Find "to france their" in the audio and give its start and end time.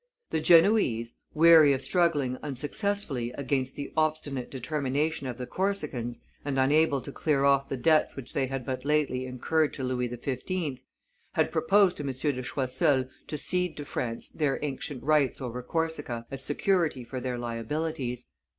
13.77-14.57